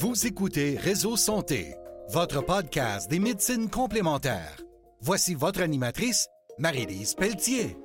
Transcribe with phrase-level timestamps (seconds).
[0.00, 1.74] Vous écoutez Réseau Santé,
[2.10, 4.62] votre podcast des médecines complémentaires.
[5.00, 7.76] Voici votre animatrice, Marie-Lise Pelletier.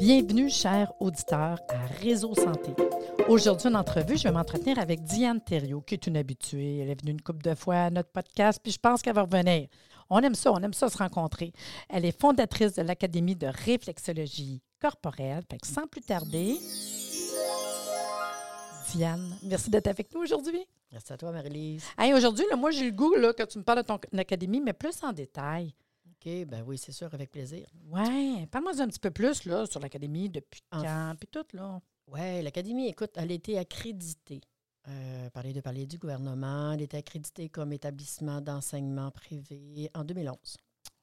[0.00, 2.72] Bienvenue, chers auditeurs, à Réseau Santé.
[3.28, 6.78] Aujourd'hui, en entrevue, je vais m'entretenir avec Diane Thériault, qui est une habituée.
[6.78, 9.22] Elle est venue une couple de fois à notre podcast, puis je pense qu'elle va
[9.22, 9.68] revenir.
[10.10, 11.52] On aime ça, on aime ça se rencontrer.
[11.88, 15.44] Elle est fondatrice de l'Académie de réflexologie corporelle.
[15.62, 16.56] Sans plus tarder,
[19.42, 20.66] Merci d'être avec nous aujourd'hui.
[20.90, 21.84] Merci à toi, Marie-Lise.
[21.98, 24.72] Hey, aujourd'hui, moi, j'ai le goût là, que tu me parles de ton académie, mais
[24.72, 25.74] plus en détail.
[26.06, 27.66] OK, ben oui, c'est sûr, avec plaisir.
[27.90, 31.80] Oui, parle-moi un petit peu plus là, sur l'académie, depuis En quand, puis tout, là.
[32.08, 34.42] Oui, l'Académie, écoute, elle a été accréditée
[34.88, 36.72] euh, par les deux paliers du gouvernement.
[36.72, 40.36] Elle était accréditée comme établissement d'enseignement privé en 2011.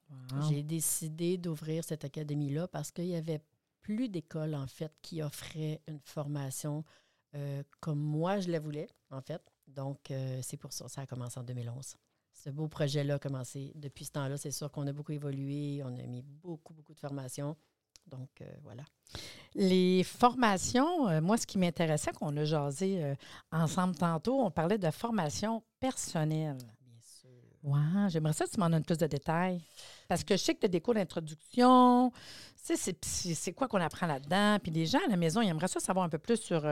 [0.10, 0.50] Wow.
[0.50, 3.42] J'ai décidé d'ouvrir cette académie-là parce qu'il y avait
[3.82, 6.84] plus d'écoles, en fait, qui offraient une formation
[7.36, 9.42] euh, comme moi, je la voulais, en fait.
[9.68, 11.96] Donc, euh, c'est pour ça, ça a commencé en 2011.
[12.34, 13.72] Ce beau projet-là a commencé.
[13.76, 15.82] Depuis ce temps-là, c'est sûr qu'on a beaucoup évolué.
[15.84, 17.56] On a mis beaucoup, beaucoup de formations.
[18.08, 18.84] Donc, euh, voilà.
[19.56, 23.16] Les formations, euh, moi, ce qui m'intéressait, qu'on a jasé euh,
[23.52, 26.58] ensemble tantôt, on parlait de formation personnelle.
[26.82, 27.30] Bien sûr.
[27.64, 29.62] Ouais, j'aimerais ça que tu m'en donnes plus de détails.
[30.08, 32.12] Parce que je sais que tu as des cours d'introduction.
[32.12, 32.18] Tu
[32.64, 34.58] sais, c'est- c'est c'est quoi qu'on apprend là-dedans?
[34.62, 36.66] Puis les gens à la maison, ils aimeraient ça savoir un peu plus sur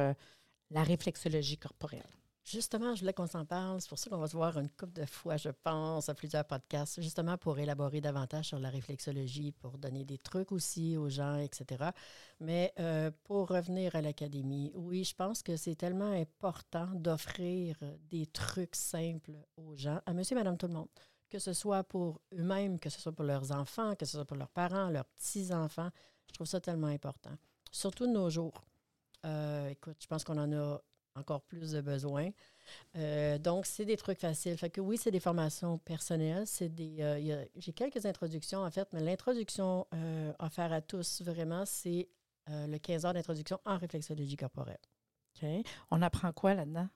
[0.71, 2.03] la réflexologie corporelle.
[2.47, 3.81] Justement, je voulais qu'on s'en parle.
[3.81, 6.45] C'est pour ça qu'on va se voir une couple de fois, je pense, à plusieurs
[6.45, 11.39] podcasts, justement pour élaborer davantage sur la réflexologie, pour donner des trucs aussi aux gens,
[11.39, 11.89] etc.
[12.39, 17.75] Mais euh, pour revenir à l'académie, oui, je pense que c'est tellement important d'offrir
[18.09, 20.87] des trucs simples aux gens, à monsieur madame tout le monde,
[21.29, 24.37] que ce soit pour eux-mêmes, que ce soit pour leurs enfants, que ce soit pour
[24.37, 25.89] leurs parents, leurs petits-enfants.
[26.27, 27.35] Je trouve ça tellement important.
[27.73, 28.63] Surtout de nos jours.
[29.25, 30.81] Euh, écoute, je pense qu'on en a
[31.15, 32.29] encore plus de besoin.
[32.95, 34.58] Euh, donc, c'est des trucs faciles.
[34.58, 36.45] Fait que oui, c'est des formations personnelles.
[36.47, 36.97] C'est des.
[37.02, 42.09] euh, J'ai quelques introductions, en fait, mais l'introduction euh, offerte à tous, vraiment, c'est
[42.49, 44.80] euh, le 15 heures d'introduction en réflexologie corporelle.
[45.42, 45.47] OK?
[45.92, 46.87] On apprend quoi là-dedans?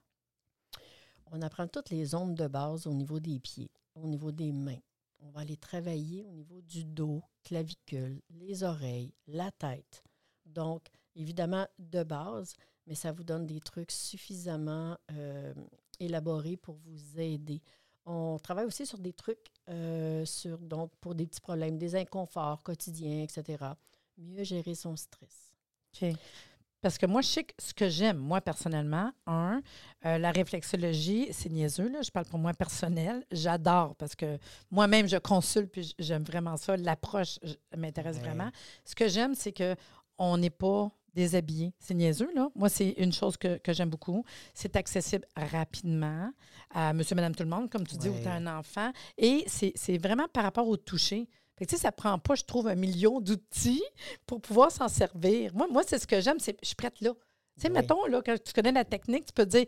[1.32, 4.80] On apprend toutes les ondes de base au niveau des pieds, au niveau des mains.
[5.20, 10.02] On va aller travailler au niveau du dos, clavicule, les oreilles, la tête.
[10.44, 12.54] Donc, évidemment, de base,
[12.86, 15.52] mais ça vous donne des trucs suffisamment euh,
[16.00, 17.62] élaborés pour vous aider.
[18.04, 22.62] On travaille aussi sur des trucs euh, sur, donc, pour des petits problèmes, des inconforts
[22.62, 23.64] quotidiens, etc.
[24.18, 25.54] Mieux gérer son stress.
[25.94, 26.10] OK.
[26.80, 29.62] Parce que moi, je sais que ce que j'aime, moi, personnellement, un,
[30.04, 33.24] euh, la réflexologie, c'est niaiseux, là, je parle pour moi personnel.
[33.30, 34.36] J'adore parce que
[34.72, 36.76] moi-même, je consulte puis j'aime vraiment ça.
[36.76, 37.38] L'approche
[37.76, 38.22] m'intéresse Ouais.
[38.22, 38.50] vraiment.
[38.84, 39.76] Ce que j'aime, c'est que
[40.18, 41.72] on n'est pas déshabillé.
[41.78, 42.48] C'est niaiseux, là.
[42.54, 44.24] Moi, c'est une chose que, que j'aime beaucoup.
[44.54, 46.30] C'est accessible rapidement
[46.70, 48.92] à monsieur, madame, tout le monde, comme tu dis, ou tu as un enfant.
[49.18, 51.28] Et c'est c'est vraiment par rapport au toucher.
[51.58, 53.82] Fait que, tu sais, ça prend pas, je trouve, un million d'outils
[54.26, 55.54] pour pouvoir s'en servir.
[55.54, 57.10] Moi, moi c'est ce que j'aime, c'est je suis prête là.
[57.56, 57.74] Tu sais, Oui.
[57.74, 59.66] mettons, là, quand tu connais la technique, tu peux te dire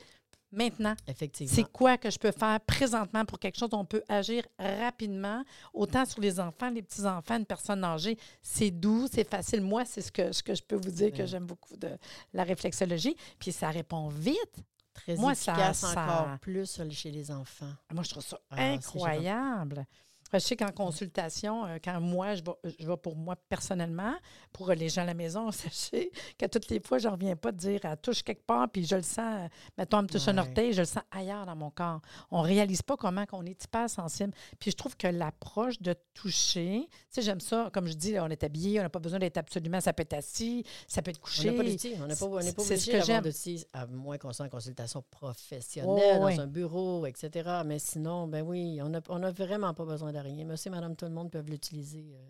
[0.55, 1.53] maintenant, Effectivement.
[1.55, 3.69] c'est quoi que je peux faire présentement pour quelque chose?
[3.71, 8.17] Dont on peut agir rapidement, autant sur les enfants, les petits-enfants, une personne âgée.
[8.43, 9.61] C'est doux, c'est facile.
[9.61, 11.91] Moi, c'est ce que, ce que je peux vous dire que j'aime beaucoup de
[12.33, 13.17] la réflexologie.
[13.39, 14.57] Puis ça répond vite.
[14.93, 17.73] Très Moi, ça- efficace ça- encore plus chez les enfants.
[17.93, 19.85] Moi, je trouve ça Ah, incroyable.
[20.33, 24.15] Je sais qu'en consultation, euh, quand moi, je vais, je vais pour moi personnellement,
[24.53, 27.53] pour les gens à la maison, sachez qu'à toutes les fois, je ne reviens pas
[27.53, 29.49] de dire elle touche quelque part, puis je le sens,
[29.79, 32.01] mettons, elle me touche un orteil, je le sens ailleurs dans mon corps.
[32.31, 34.33] On ne réalise pas comment qu'on est hyper sensible.
[34.59, 38.29] Puis je trouve que l'approche de toucher, tu sais, j'aime ça, comme je dis, on
[38.29, 41.19] est habillé, on n'a pas besoin d'être absolument, ça peut être assis, ça peut être
[41.21, 41.53] On couché.
[41.53, 41.63] pas.
[42.03, 44.33] On n'est pas, on n'est pas C'est ce obligé que d'avoir d'outils, à moins qu'on
[44.33, 46.37] soit en consultation professionnelle, Oh, oui.
[46.37, 47.61] dans un bureau, etc.
[47.65, 50.45] Mais sinon, ben oui, on n'a on a vraiment pas besoin de rien.
[50.47, 52.29] Monsieur, madame, tout le monde peuvent l'utiliser euh,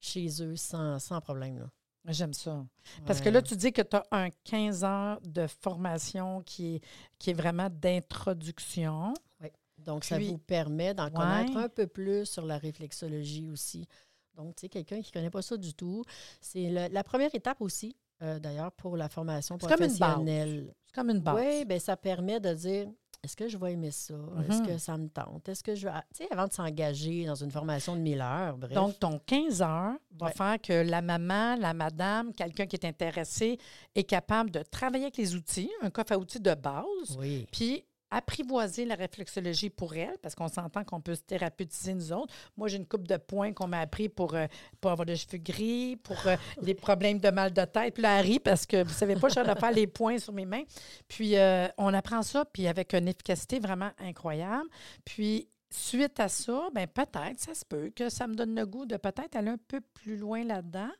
[0.00, 1.58] chez eux sans, sans problème.
[1.58, 1.66] là.
[2.06, 2.66] J'aime ça.
[3.06, 6.80] Parce que là, tu dis que tu as un 15 heures de formation qui est,
[7.18, 9.14] qui est vraiment d'introduction.
[9.78, 13.86] Donc, ça vous permet d'en connaître un peu plus sur la réflexologie aussi.
[14.34, 16.04] Donc, tu sais, quelqu'un qui ne connaît pas ça du tout,
[16.40, 19.98] c'est le- la première étape aussi, euh, d'ailleurs, pour la formation C'est comme une base.
[19.98, 20.74] professionnelle.
[20.86, 21.36] C'est comme une base.
[21.36, 22.88] Oui, bien, ça permet de dire
[23.24, 24.14] est-ce que je vais aimer ça?
[24.48, 24.66] Est-ce Mhm.
[24.66, 25.48] que ça me tente?
[25.48, 25.94] Est-ce que je vais.
[26.12, 28.72] Tu sais, avant de s'engager dans une formation de 1000 heures, bref.
[28.72, 30.32] Donc, ton 15 heures va Ouais.
[30.32, 33.58] faire que la maman, la madame, quelqu'un qui est intéressé
[33.94, 37.46] est capable de travailler avec les outils, un coffre à outils de base, oui.
[37.52, 42.32] puis apprivoiser la réflexologie pour elle, parce qu'on s'entend qu'on peut se thérapeutiser nous autres.
[42.56, 44.46] Moi, j'ai une coupe de points qu'on m'a appris pour, euh,
[44.80, 47.94] pour avoir des cheveux gris, pour euh, les problèmes de mal de tête.
[47.94, 50.18] Puis là, elle rit parce que vous savez pas, je suis de faire les points
[50.18, 50.64] sur mes mains.
[51.08, 54.68] Puis euh, on apprend ça, puis avec une efficacité vraiment incroyable.
[55.04, 58.84] Puis suite à ça, ben peut-être, ça se peut que ça me donne le goût
[58.84, 60.90] de peut-être aller un peu plus loin là-dedans.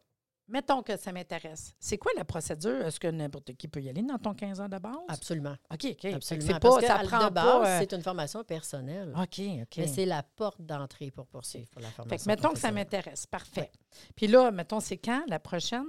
[0.47, 1.73] mettons que ça m'intéresse.
[1.79, 2.85] C'est quoi la procédure?
[2.85, 4.93] Est-ce que n'importe qui peut y aller dans ton 15 ans de base?
[5.07, 5.55] Absolument.
[5.71, 6.05] OK, OK.
[6.05, 6.47] Absolument.
[6.47, 7.67] C'est Parce pas, que, ça prend de base, pas...
[7.67, 9.13] euh, c'est une formation personnelle.
[9.17, 9.77] OK, OK.
[9.77, 12.17] Mais c'est la porte d'entrée pour poursuivre pour la formation.
[12.17, 13.25] Fait que mettons que ça m'intéresse.
[13.25, 13.71] Parfait.
[14.15, 15.85] Puis là, mettons, c'est quand la prochaine?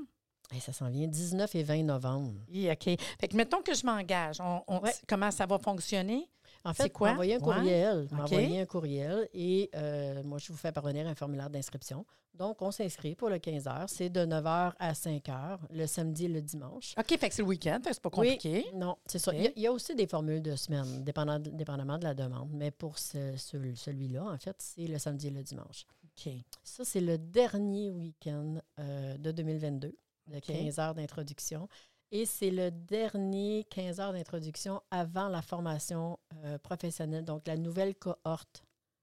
[0.55, 2.35] Et ça s'en vient 19 et 20 novembre.
[2.49, 2.85] Oui, OK.
[3.21, 4.41] Fait que mettons que je m'engage.
[4.41, 4.93] On, on- Ouais.
[5.09, 6.29] Comment ça va fonctionner?
[6.64, 7.11] En fait, quoi?
[7.11, 7.38] un Ouais.
[7.38, 8.08] courriel.
[8.11, 12.06] M'envoyer un courriel et euh, moi, je vous fais parvenir un formulaire d'inscription.
[12.34, 13.88] Donc, on s'inscrit pour le 15 heures.
[13.88, 16.94] C'est de 9 h à 5 h, le samedi et le dimanche.
[16.99, 18.31] OK, fait que c'est le week-end, que c'est pas Oui.
[18.37, 18.66] compliqué.
[18.75, 19.32] Non, c'est ça.
[19.34, 22.14] Il y, a, il y a aussi des formules de semaine, dépendant, dépendamment de la
[22.14, 22.49] demande.
[22.52, 25.84] Mais pour ce- ce- celui-là, en fait, c'est le samedi et le dimanche.
[26.05, 26.32] OK.
[26.64, 29.94] Ça, c'est le dernier week-end euh, de 2022,
[30.28, 31.69] de 15 heures d'introduction.
[32.14, 37.96] Et c'est le dernier 15 heures d'introduction avant la formation euh, professionnelle, donc la nouvelle
[37.96, 38.62] cohorte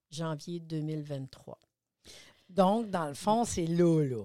[0.09, 1.59] janvier 2023.
[2.47, 4.23] Donc, dans le fond, c'est là, là.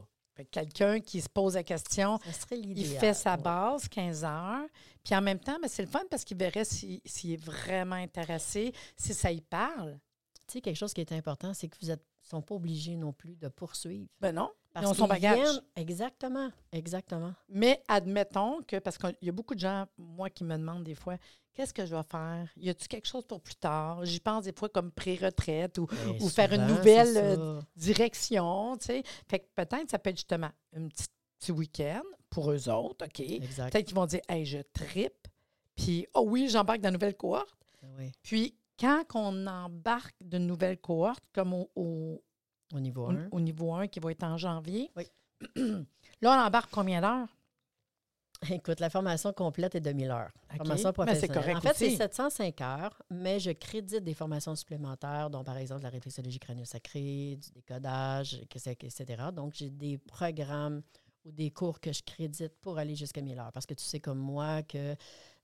[0.52, 2.20] Quelqu'un qui se pose la question,
[2.52, 3.42] il fait sa ouais.
[3.42, 4.68] base, 15 heures.
[5.02, 7.96] Puis en même temps, ben, c'est le fun parce qu'il verrait si- s'il est vraiment
[7.96, 9.98] intéressé, si ça y parle.
[10.46, 13.12] Tu sais, quelque chose qui est important, c'est que vous ne sont pas obligés non
[13.12, 14.08] plus de poursuivre.
[14.20, 15.38] Ben non, ils Parce ont son bagage.
[15.38, 17.32] viennent- Exactement, exactement.
[17.48, 20.94] Mais admettons que, parce qu'il y a beaucoup de gens, moi, qui me demandent des
[20.94, 21.16] fois,
[21.54, 22.48] qu'est-ce que je vais faire?
[22.56, 24.04] Y a-tu quelque chose pour plus tard?
[24.04, 28.86] J'y pense des fois comme pré-retraite ou Mais Ou faire une nouvelle, euh, direction, tu
[28.86, 29.02] sais.
[29.28, 31.06] Fait que peut-être ça peut être justement un petit,
[31.38, 33.22] petit week-end pour eux autres, OK?
[33.70, 35.28] Peut-être qu'ils vont dire, hey, je tripe,
[35.74, 37.54] puis, oh oui, j'embarque dans la nouvelle cohorte.
[37.98, 42.22] Oui, Puis, quand on embarque d'une nouvelle cohorte, comme au, au-
[42.74, 43.28] au niveau au- 1.
[43.32, 45.04] au niveau 1 qui va être en janvier, Oui.
[46.22, 47.28] là, on embarque combien d'heures?
[48.50, 50.30] Écoute, la formation complète est de 1000 heures.
[50.50, 50.58] OK.
[50.58, 51.36] Formation Mais c'est professionnelle.
[51.38, 51.96] correct en fait, c'est aussi.
[51.96, 57.50] 705 heures, mais je crédite des formations supplémentaires, dont par exemple la réflexologie crânio-sacrée, du
[57.52, 59.24] décodage, etc.
[59.34, 60.82] Donc, j'ai des programmes
[61.24, 63.52] ou des cours que je crédite pour aller jusqu'à 1000 heures.
[63.52, 64.94] Parce que tu sais comme moi que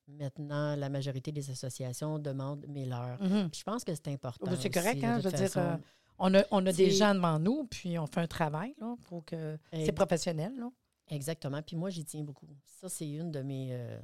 [0.07, 3.21] maintenant, la majorité des associations demandent 1000 heures.
[3.23, 3.49] Mhm.
[3.51, 4.51] Puis Je pense que c'est important.
[4.51, 5.77] Oui, c'est aussi, correct, hein, je veux dire, euh,
[6.25, 8.95] On a, on a des gens devant nous, puis on fait un travail, là.
[9.09, 9.59] Faut que...
[9.73, 10.71] C'est professionnel, là.
[11.09, 11.61] Exactement.
[11.63, 12.47] Puis moi, j'y tiens beaucoup.
[12.65, 14.01] Ça, c'est une de mes, euh,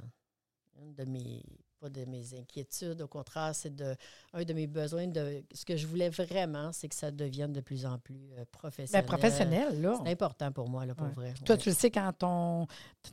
[0.81, 1.41] une de mes,
[1.79, 3.01] pas de mes inquiétudes.
[3.01, 3.95] Au contraire, c'est de,
[4.33, 5.07] un de mes besoins.
[5.07, 8.37] De, ce que je voulais vraiment, c'est que ça devienne de plus en plus euh,
[8.39, 9.05] Ben, professionnel.
[9.05, 9.99] professionnel, là.
[10.03, 11.13] C'est important pour moi, là, pour Ouais.
[11.13, 11.33] vrai.
[11.45, 11.61] Toi, Ouais.
[11.61, 12.67] tu le sais, quand ton,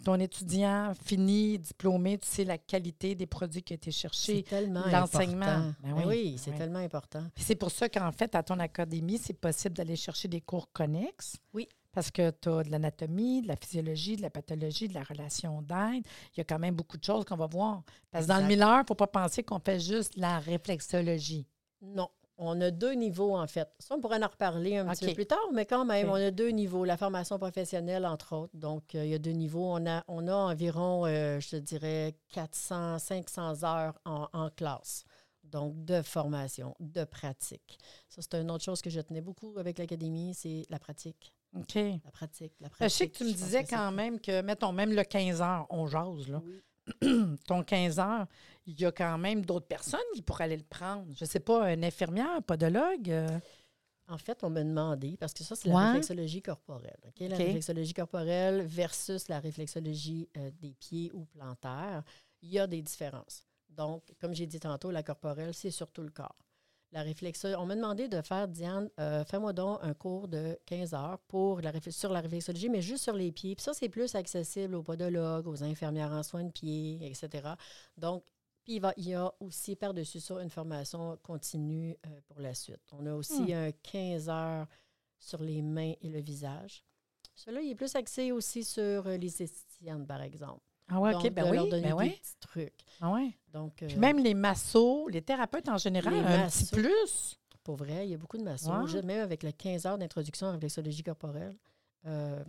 [0.05, 4.43] ton étudiant finit, diplômé, tu sais la qualité des produits qui ont été c'est cherchés.
[4.43, 5.47] tellement l'enseignement.
[5.47, 5.75] important.
[5.83, 6.59] Ben Ben oui, oui, c'est oui.
[6.59, 7.23] tellement important.
[7.37, 11.37] C'est pour ça qu'en fait, à ton académie, c'est possible d'aller chercher des cours connexes.
[11.55, 11.69] Oui.
[11.97, 15.63] Parce que tu as de l'anatomie, de la physiologie, de la pathologie, de la relation
[15.63, 16.05] d'aide.
[16.35, 17.85] Il y a quand même beaucoup de choses qu'on va voir.
[18.11, 18.55] Parce que dans le Exact.
[18.55, 21.47] Miller, il ne faut pas penser qu'on fait juste la réflexologie.
[21.81, 22.11] Non.
[22.37, 23.67] On a deux niveaux, en fait.
[23.79, 26.31] Ça, on pourrait en reparler un petit peu plus tard, mais quand même, on a
[26.31, 26.85] deux niveaux.
[26.85, 28.55] La formation professionnelle, entre autres.
[28.55, 29.65] Donc, euh, il y a deux niveaux.
[29.65, 35.07] On a, on a environ, euh, je te dirais, 400, 500 heures en, en classe.
[35.45, 37.79] Donc, de formation, de pratique.
[38.11, 41.33] Ça, c'est une autre chose que je tenais beaucoup avec l'Académie, c'est la pratique.
[41.61, 41.75] OK.
[42.05, 44.93] La pratique, la Je sais que tu me disais que quand même que, mettons, même
[44.93, 46.43] le 15 heures, on jase, là.
[46.45, 46.61] Oui.
[47.47, 48.27] ton 15 heures,
[48.65, 51.07] il y a quand même d'autres personnes qui pourraient aller le prendre.
[51.17, 53.11] Je ne sais pas, une infirmière, podologue.
[53.11, 53.39] euh,
[54.09, 56.99] En fait, on m'a demandé, parce que ça, c'est la réflexologie corporelle.
[57.09, 57.21] OK?
[57.29, 62.05] La réflexologie corporelle versus la réflexologie euh, des pieds ou plantaires,
[62.41, 63.45] il y a des différences.
[63.69, 66.37] Donc, comme j'ai dit tantôt, la corporelle, c'est surtout le corps.
[66.93, 70.95] La réflexo- on m'a demandé de faire, Diane, euh, fais-moi donc un cours de 15
[70.95, 73.55] heures pour la sur la réflexologie, mais juste sur les pieds.
[73.57, 77.49] Puis ça, c'est plus accessible aux podologues, aux infirmières en soins de pieds, etc.
[77.97, 78.25] Donc,
[78.65, 82.55] puis il, va- il y a aussi par-dessus ça une formation continue euh, pour la
[82.55, 82.81] suite.
[82.93, 83.69] On a aussi Hmm.
[83.69, 84.67] un 15 heures
[85.19, 86.85] sur les mains et le visage.
[87.35, 90.63] Celui-là, il est plus axé aussi sur euh, les esthéticiennes, par exemple.
[90.89, 92.11] Ah ouais, Donc, OK, ben de leur oui, donner ben des oui.
[92.11, 92.85] petits trucs.
[93.01, 93.37] Ah ouais.
[93.53, 97.39] Donc, Puis euh, même les massos, les thérapeutes en général, Les un petit plus.
[97.65, 98.07] pour vrai.
[98.07, 99.03] Il y a beaucoup de massos, Ouais.
[99.03, 101.57] même avec les 15 heures d'introduction en réflexologie corporelle,
[102.07, 102.45] euh,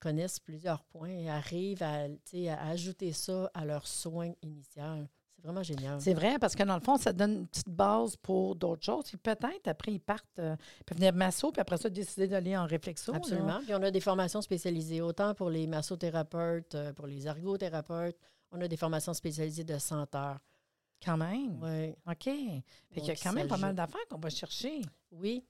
[0.00, 5.08] connaissent plusieurs points et arrivent à, à ajouter ça à leur soin initial.
[5.38, 6.00] C'est vraiment génial.
[6.00, 9.04] C'est vrai, parce que dans le fond, ça donne une petite base pour d'autres choses.
[9.04, 12.56] Puis peut-être, après, ils partent, euh, ils peuvent venir masso, puis après ça, décider d'aller
[12.56, 13.12] en réflexo.
[13.12, 13.18] là.
[13.18, 13.60] Absolument.
[13.62, 18.16] Puis on a des formations spécialisées, autant pour les massothérapeutes, euh, pour les ergothérapeutes.
[18.50, 20.38] On a des formations spécialisées de 100 heures.
[21.04, 21.62] Quand même.
[21.62, 21.96] Ouais.
[22.10, 22.24] OK.
[22.24, 22.64] Fait
[22.96, 24.82] qu'il y a quand même pas mal d'affaires qu'on va chercher.
[25.12, 25.44] Oui.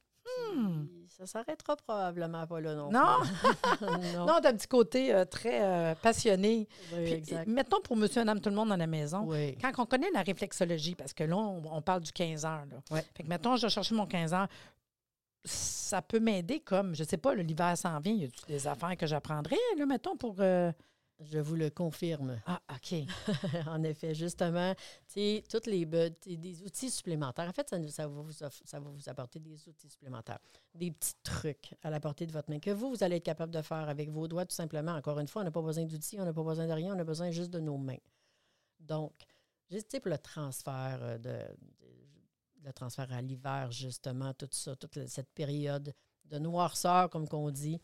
[0.55, 0.87] Hmm.
[1.09, 2.91] Ça s'arrêtera probablement pas là non.
[2.91, 3.17] Non?
[3.23, 3.87] plus.
[4.15, 4.27] non.
[4.27, 6.69] Non, t'as un petit côté euh, très euh, passionné.
[6.93, 7.47] Oui, Puis, exact.
[7.49, 9.25] mettons pour monsieur, madame, tout le monde dans la maison.
[9.27, 9.57] Oui.
[9.61, 12.65] Quand on connaît la réflexologie, parce que là, on, on parle du 15 heures.
[12.71, 13.03] Là.
[13.15, 14.49] Fait que, mettons, je vais chercher mon 15 heures.
[15.45, 18.13] Ça peut m'aider comme, je sais pas, l'hiver s'en vient.
[18.13, 20.37] Il y a des affaires que j'apprendrais, là, mettons, pour.
[20.41, 20.71] euh,
[21.21, 22.41] Je vous le confirme.
[22.47, 22.95] Ah, OK.
[23.67, 27.49] en effet, justement, tu sais, toutes les des outils supplémentaires.
[27.49, 28.49] En fait, ça, ça, va vous ça
[28.79, 30.39] va vous apporter des outils supplémentaires,
[30.75, 33.53] des petits trucs à la portée de votre main que vous, vous allez être capable
[33.53, 34.93] de faire avec vos doigts, tout simplement.
[34.93, 36.99] Encore une fois, on n'a pas besoin d'outils, on n'a pas besoin de rien, on
[37.01, 37.99] a besoin juste de nos mains.
[38.79, 39.13] Donc,
[39.71, 41.99] juste pour le transfert euh, de, de-
[42.65, 45.93] le transfert à l'hiver, justement, tout ça, toute cette période
[46.27, 47.81] de noirceur, comme qu'on dit,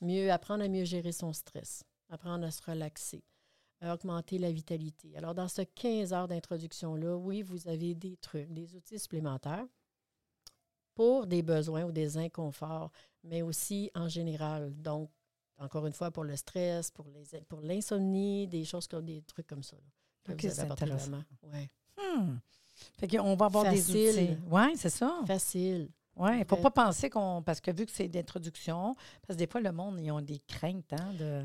[0.00, 3.22] mieux apprendre à mieux gérer son stress, apprendre à se relaxer,
[3.80, 5.16] à augmenter la vitalité.
[5.16, 9.66] Alors, dans ce 15 heures d'introduction-là, oui, vous avez des trucs, des outils supplémentaires
[10.94, 12.90] pour des besoins ou des inconforts,
[13.22, 14.74] mais aussi en général.
[14.82, 15.10] Donc,
[15.58, 19.46] encore une fois, pour le stress, pour les pour l'insomnie, des choses comme des trucs
[19.46, 19.76] comme ça.
[19.76, 21.22] là, Ok, c'est intéressant.
[21.42, 21.70] Ouais.
[21.96, 22.36] Hmm.
[22.98, 24.36] Fait qu'on va avoir des outils.
[24.50, 25.20] Oui, c'est ça.
[25.26, 25.90] Facile.
[26.16, 27.42] Oui, il ne faut pas penser qu'on.
[27.42, 30.40] Parce que vu que c'est d'introduction, parce que des fois, le monde, ils ont des
[30.40, 31.44] craintes, hein, de.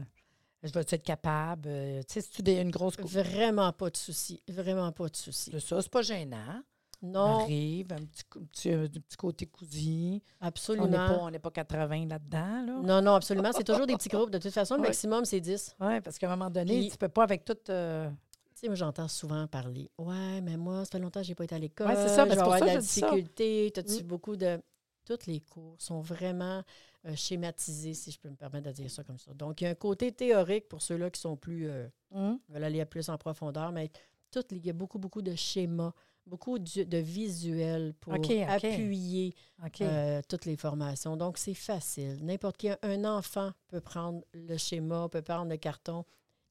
[0.63, 1.67] Je vais être capable?
[1.67, 2.97] euh, tu sais, des- une grosse.
[2.99, 4.41] Vraiment pas de souci.
[4.47, 5.51] Vraiment pas de souci.
[5.51, 6.61] C'est ça, c'est pas gênant.
[7.01, 10.21] Non, Arrive, un petit, cou- petit, euh, petit côté cousu.
[10.39, 10.87] On absolument.
[10.89, 12.79] pas, on n'est pas 80 là-dedans, là.
[12.81, 13.51] Non, non, absolument.
[13.51, 14.29] C'est toujours des petits groupes.
[14.29, 14.87] De toute façon, le Ouais.
[14.87, 15.75] maximum, c'est 10.
[15.81, 17.57] Oui, parce qu'à un moment donné, Puis- tu peux pas avec tout.
[17.69, 18.09] euh,
[18.55, 19.89] Tu sais, moi, j'entends souvent parler.
[19.97, 21.87] Ouais, mais moi, ça fait longtemps que je n'ai pas été à l'école.
[21.87, 23.71] Ouais, c'est ça, Je vais c'est pour avoir ça de que la je difficulté.
[23.73, 24.07] T'as-tu Mm.
[24.07, 24.61] beaucoup de.
[25.05, 26.63] Tous les cours sont vraiment
[27.05, 29.33] euh, schématisés, si je peux me permettre de dire ça comme ça.
[29.33, 31.67] Donc, il y a un côté théorique pour ceux-là qui sont plus.
[31.69, 33.91] euh, hum, veulent aller plus en profondeur, mais
[34.31, 35.93] tout, il y a beaucoup, beaucoup de schémas,
[36.25, 39.35] beaucoup de, de visuels pour appuyer
[39.81, 41.17] euh, toutes les formations.
[41.17, 42.17] Donc, c'est facile.
[42.23, 46.05] N'importe qui, un enfant peut prendre le schéma, peut prendre le carton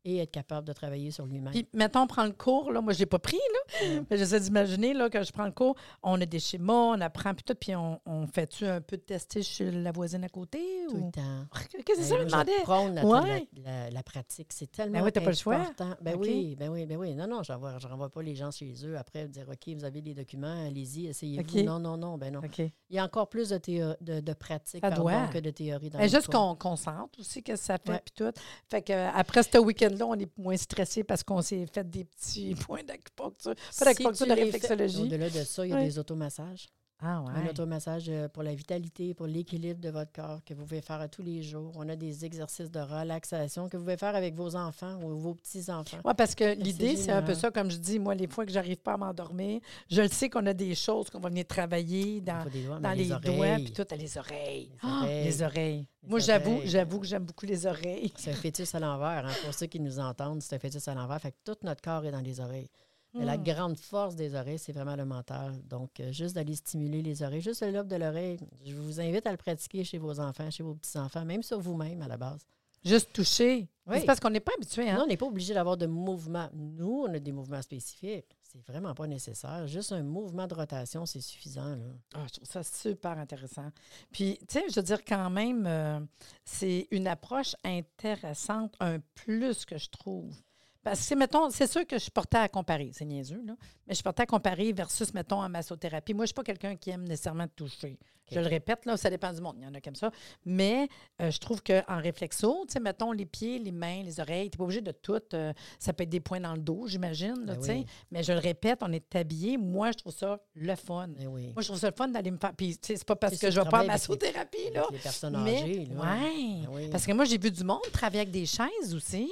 [0.05, 1.53] et être capable de travailler sur lui-même.
[1.53, 2.81] Puis, mettons, on prend le cours, là.
[2.81, 3.87] Moi, je l'ai pas pris, là.
[4.01, 4.05] Mm.
[4.11, 5.77] Mais j'essaie d'imaginer, là, que je prends le cours.
[6.03, 7.55] On a des schémas, on apprend, puis tout.
[7.55, 10.61] Puis, on, on fait-tu un peu de tester chez la voisine à côté?
[10.89, 11.07] Tout Ou...
[11.07, 11.47] le temps.
[11.71, 13.49] Qu'est-ce que c'est ça, je Ben, me prône la, Ouais.
[13.65, 14.53] la- la- la pratique.
[14.53, 15.55] C'est tellement Ben oui, t'as pas le choix.
[15.57, 15.95] important.
[16.01, 17.15] Ben oui, ben oui, ben oui.
[17.15, 19.85] Non, non, je renvoie, je renvoie pas les gens chez eux après dire OK, vous
[19.85, 21.63] avez les documents, allez-y, essayez-vous.
[21.63, 22.41] Non, non, non, ben non.
[22.59, 25.99] Il y a encore plus de, théo- de, de pratique pardon, que de théorie dans
[25.99, 26.57] Ben, le juste cours.
[26.59, 28.33] qu'on qu'on sente aussi que ça fait, puis tout.
[28.71, 29.59] Fait que, après ce
[29.93, 33.55] week-end-là, on est moins stressé parce qu'on s'est fait des petits points d'acupuncture.
[33.79, 35.03] Pas d'acupuncture, de réflexologie.
[35.03, 35.85] Au-delà de ça, il y a Ouais.
[35.85, 36.69] des automassages.
[37.05, 37.51] Ah, Un ouais.
[37.51, 41.09] automassage euh, pour la vitalité, pour l'équilibre de votre corps que vous pouvez faire à
[41.09, 41.73] tous les jours.
[41.77, 45.35] On a des exercices de relaxation que vous pouvez faire avec vos enfants ou vos
[45.35, 45.99] petits-enfants.
[46.05, 48.53] Oui, parce que l'idée, c'est un peu ça, comme je dis, moi, les fois que
[48.53, 52.21] j'arrive pas à m'endormir, je le sais qu'on a des choses qu'on va venir travailler
[52.21, 54.71] dans, doigts, dans mais les, doigts, puis tout, à les oreilles.
[54.71, 55.25] Les Ah, oreilles.
[55.25, 55.89] les oreilles.
[56.05, 58.13] Les Moi, j'avoue, j'avoue que j'aime beaucoup les oreilles.
[58.17, 59.27] C'est un fœtus à l'envers.
[59.27, 59.33] hein.
[59.45, 61.21] Pour ceux qui nous entendent, c'est un fœtus à l'envers.
[61.21, 62.69] Fait que tout notre corps est dans les oreilles.
[63.15, 63.43] Mais la Hmm.
[63.43, 65.61] grande force des oreilles, c'est vraiment le mental.
[65.69, 69.27] Donc, euh, juste d'aller stimuler les oreilles, juste le lobe de l'oreille, je vous invite
[69.27, 72.41] à le pratiquer chez vos enfants, chez vos petits-enfants, même sur vous-même à la base.
[72.85, 73.69] Juste toucher.
[73.87, 73.99] Oui.
[74.01, 75.01] C'est parce qu'on n'est pas habitué, Non, hein?
[75.05, 76.49] on n'est pas obligé d'avoir de mouvement.
[76.53, 78.27] Nous, on a des mouvements spécifiques.
[78.43, 79.67] C'est vraiment pas nécessaire.
[79.69, 81.77] Juste un mouvement de rotation, c'est suffisant.
[81.77, 81.85] Là.
[82.15, 83.71] Ah, je trouve ça super intéressant.
[84.11, 86.01] Puis, tu sais, je veux dire, quand même, euh,
[86.45, 90.35] c'est une approche intéressante, un plus que je trouve.
[90.83, 93.55] Parce que, mettons, c'est sûr que je suis portée à comparer, c'est niaiseux, là,
[93.87, 96.13] mais je suis portée à comparer versus, mettons, en massothérapie.
[96.15, 97.99] Moi, je ne suis pas quelqu'un qui aime nécessairement toucher.
[98.31, 99.57] Je le répète, là, ça dépend du monde.
[99.59, 100.11] Il y en a comme ça.
[100.47, 100.89] Mais
[101.21, 104.55] euh, je trouve qu'en réflexo, tu sais, mettons, les pieds, les mains, les oreilles, tu
[104.55, 105.21] n'es pas obligé de tout.
[105.35, 107.73] euh, ça peut être des points dans le dos, j'imagine, Ben tu sais.
[107.75, 107.87] oui.
[108.11, 109.59] Mais je le répète, on est habillé.
[109.59, 111.11] Moi, je trouve ça le fun.
[111.29, 111.53] Oui.
[111.53, 112.55] Moi, je trouve ça le fun d'aller me faire.
[112.57, 114.87] Puis, tu sais, c'est pas parce que je vais tu pas en les- massothérapie, là.
[114.91, 115.85] Les personnes Mais, âgées.
[115.85, 116.01] là.
[116.01, 116.63] ouais.
[116.65, 116.89] Ben oui.
[116.91, 119.31] Parce que moi, j'ai vu du monde travailler avec des chaises aussi.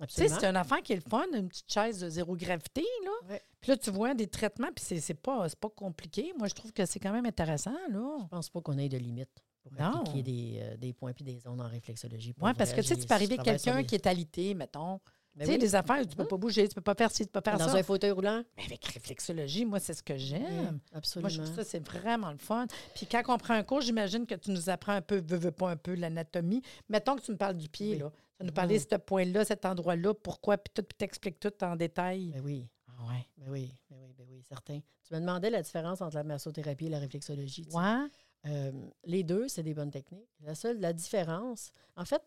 [0.00, 2.84] Tu sais, c'est un enfant qui est le fun, une petite chaise de zéro gravité,
[3.04, 3.10] là.
[3.30, 3.42] Ouais.
[3.60, 6.32] Puis là, tu vois des traitements, puis c'est, c'est pas, c'est pas compliqué.
[6.38, 8.18] Moi, je trouve que c'est quand même intéressant, là.
[8.22, 9.30] Je pense pas qu'on ait de limite
[9.62, 10.00] pour Non.
[10.02, 12.34] appliquer des, euh, des points puis des zones en réflexologie.
[12.40, 15.00] Oui, parce que tu sais, tu peux arriver quelqu'un des- qui est alité, mettons.
[15.34, 15.60] Ben tu sais, oui.
[15.60, 17.26] les affaires, tu ne peux pas bouger, tu ne peux pas faire ci, tu ne
[17.28, 17.78] peux pas faire Dans ça.
[17.78, 18.42] un fauteuil roulant?
[18.56, 20.40] Mais avec réflexologie, moi, c'est ce que j'aime.
[20.42, 21.28] Moi, absolument.
[21.28, 22.66] je trouve ça, c'est vraiment le fun.
[22.94, 25.50] Puis quand on prend un cours, j'imagine que tu nous apprends un peu, veux, veux
[25.50, 26.62] pas un peu, l'anatomie.
[26.88, 27.98] Mettons que tu me parles du pied, Oui.
[27.98, 28.12] là.
[28.38, 31.52] Tu vas nous parler de ce point-là, cet endroit-là, pourquoi, puis tout, puis t'expliques tout
[31.64, 32.30] en détail.
[32.32, 33.26] Ben oui, Ah ouais.
[33.38, 34.80] ben oui, ben oui, ben oui, certain.
[35.04, 37.66] Tu me demandais la différence entre la massothérapie et la réflexologie.
[37.72, 38.06] Ouais.
[38.46, 38.72] Euh,
[39.04, 40.28] les deux, c'est des bonnes techniques.
[40.40, 42.22] La seule, la différence, en fait,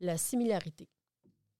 [0.00, 0.88] la similarité,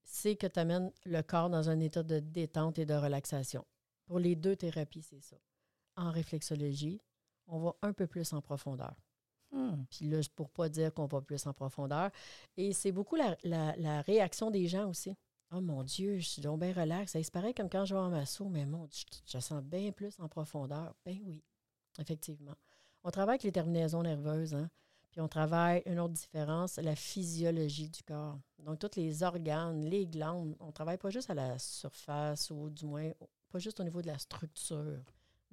[0.04, 3.64] c'est que tu amènes le corps dans un état de détente et de relaxation.
[4.06, 5.36] Pour les deux thérapies, c'est ça.
[5.96, 7.00] En réflexologie,
[7.46, 8.94] on va un peu plus en profondeur.
[9.54, 9.84] Hmm.
[9.88, 12.10] Puis là, pour pas dire qu'on va plus en profondeur.
[12.56, 15.16] Et c'est beaucoup la, réaction des gens aussi.
[15.52, 17.12] Oh mon Dieu, je suis donc bien relax.
[17.12, 19.92] Ça se comme quand je vais en masso, mais mon Dieu, je, je sens bien
[19.92, 20.94] plus en profondeur.
[21.04, 21.44] Ben oui,
[22.00, 22.54] effectivement.
[23.04, 24.68] On travaille avec les terminaisons nerveuses, hein?
[25.12, 28.36] Puis on travaille, une autre différence, la physiologie du corps.
[28.58, 32.84] Donc, tous les organes, les glandes, on travaille pas juste à la surface ou du
[32.84, 33.12] moins,
[33.48, 34.98] pas juste au niveau de la structure,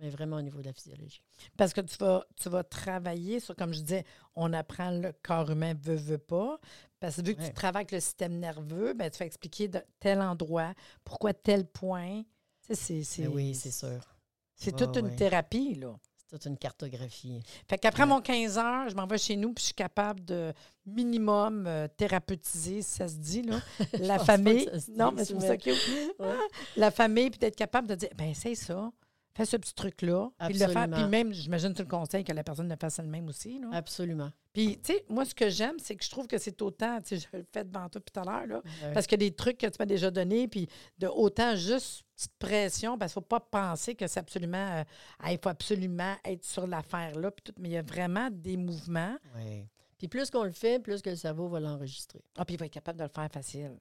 [0.01, 1.21] mais vraiment au niveau de la physiologie.
[1.57, 4.03] Parce que tu vas, tu vas travailler sur, comme je disais,
[4.35, 6.59] on apprend le corps humain veut, veut pas.
[6.99, 7.47] Parce que vu que Ouais.
[7.47, 11.65] tu travailles avec le système nerveux, ben, tu vas expliquer de tel endroit, pourquoi tel
[11.65, 12.23] point.
[12.67, 14.15] Tu sais, c'est, c'est, Ben oui, c'est sûr.
[14.55, 15.95] c'est Ouais, toute une thérapie, là.
[16.17, 17.41] C'est toute une cartographie.
[17.67, 20.53] Fait qu'après mon 15 heures, je m'en vais chez nous puis je suis capable de
[20.85, 23.59] minimum euh, thérapeutiser, si ça se dit, là,
[23.99, 24.69] la famille.
[24.89, 25.57] Non, mais c'est ça
[26.77, 28.91] la famille, puis d'être capable de dire, ben c'est ça,
[29.33, 30.29] fais ce petit truc-là.
[30.45, 33.27] Puis, le faire, puis même, j'imagine, tu le conseilles que la personne le fasse elle-même
[33.29, 33.59] aussi.
[33.59, 33.69] Là.
[33.73, 34.29] Absolument.
[34.53, 37.17] Puis, tu sais, moi, ce que j'aime, c'est que je trouve que c'est autant, tu
[37.17, 38.93] sais, je le fais devant toi tout à l'heure, là, Ouais.
[38.93, 42.03] parce qu'il y a des trucs que tu m'as déjà donnés, puis de autant juste
[42.15, 44.83] petite pression, parce qu'il ne faut pas penser que c'est absolument, euh,
[45.31, 48.57] il faut absolument être sur l'affaire là, puis tout, mais il y a vraiment des
[48.57, 49.15] mouvements.
[49.35, 49.67] Ouais.
[49.97, 52.23] Puis plus qu'on le fait, plus que le cerveau va l'enregistrer.
[52.37, 53.77] Ah, puis il va être capable de le faire facile.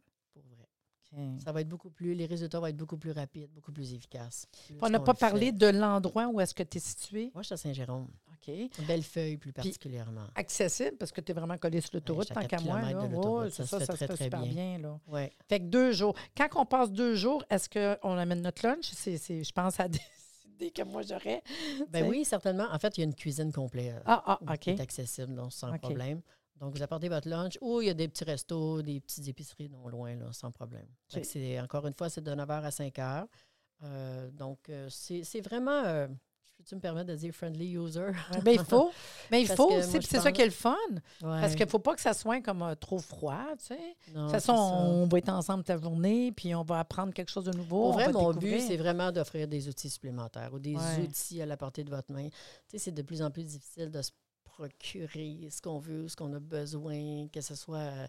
[1.45, 4.47] Ça va être beaucoup plus, les résultats vont être beaucoup plus rapides, beaucoup plus efficaces.
[4.67, 5.53] Plus On n'a pas parlé fait.
[5.53, 7.31] de l'endroit où est-ce que tu es situé.
[7.35, 8.07] Moi, je suis à Saint-Jérôme.
[8.33, 8.55] OK.
[8.87, 10.27] Bellefeuille, plus particulièrement.
[10.35, 12.81] Accessible, parce que tu es vraiment collé sur l'autoroute, tant qu'à moi.
[12.81, 13.51] Là.
[13.51, 14.53] Ça c'est se ça, fait ça se très, fait très super bien.
[14.53, 14.79] bien.
[14.79, 15.01] là.
[15.09, 15.33] Ouais.
[15.49, 16.15] Fait que deux jours.
[16.37, 18.89] Quand on passe deux jours, est-ce qu'on amène notre lunch?
[18.93, 19.99] C'est, c'est- je pense à des
[20.47, 21.43] idées que moi j'aurais.
[21.91, 22.67] Ben oui, certainement.
[22.71, 24.59] En fait, il y a une cuisine complète Ah, ah, OK.
[24.59, 26.21] qui est accessible, donc sans problème.
[26.61, 29.69] Donc, vous apportez votre lunch ou il y a des petits restos, des petites épiceries
[29.71, 30.87] non loin, là, sans problème.
[31.23, 33.27] C'est, encore une fois, c'est de 9h à 5h.
[33.83, 36.07] Euh, donc, euh, c'est, vraiment, euh,
[36.45, 38.11] je peux-tu me permettre de dire friendly user?
[38.45, 38.91] Ben, il faut.
[39.31, 40.77] Mais il Parce faut c'est ça pense- qui est le fun.
[41.23, 41.41] Ouais.
[41.41, 43.97] Parce qu'il ne faut pas que ça soit comme euh, trop froid, tu sais.
[44.15, 44.61] De toute façon, ça.
[44.61, 47.85] on va être ensemble toute la journée, puis on va apprendre quelque chose de nouveau.
[47.85, 48.59] Pour vrai, mon découvrir.
[48.59, 50.99] but, c'est vraiment d'offrir des outils supplémentaires ou des Ouais.
[51.05, 52.29] outils à la portée de votre main.
[52.29, 52.37] Tu
[52.73, 54.11] sais, c'est de plus en plus difficile de se
[54.61, 58.07] procurer ce qu'on veut, ce qu'on a besoin, que ce soit euh,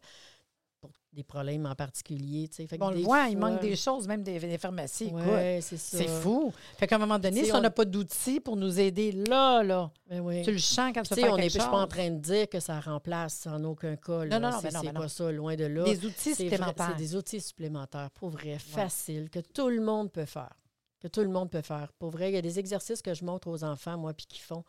[0.81, 2.49] pour des problèmes en particulier.
[2.51, 5.11] Fait que Bon, on le il manque des choses, même des, des pharmacies.
[5.13, 5.97] Ouais, c'est ça.
[5.99, 6.51] C'est fou.
[6.77, 9.91] Fait qu'à un moment donné, si on n'a pas d'outils pour nous aider là, là,
[10.09, 10.41] Ben oui.
[10.43, 12.19] tu le sens quand tu faire on n'est quelque je suis pas en train de
[12.19, 14.25] dire que ça remplace en aucun cas.
[14.25, 14.39] là.
[14.39, 15.07] non, non, c'est ben non, c'est ben pas non.
[15.07, 15.83] ça, loin de là.
[15.83, 16.89] Des outils supplémentaires.
[16.89, 20.53] C'est des outils supplémentaires, pour vrai, faciles, que tout le monde peut faire.
[20.99, 21.91] Que tout le monde peut faire.
[21.97, 24.39] Pour vrai, il y a des exercices que je montre aux enfants, moi, puis qui
[24.39, 24.63] font,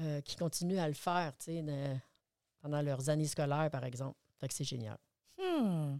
[0.00, 1.96] euh, qui continuent à le faire, tu sais, de-
[2.60, 4.16] pendant leurs années scolaires, par exemple.
[4.40, 4.96] Fait que c'est génial.
[5.40, 5.98] Hmm.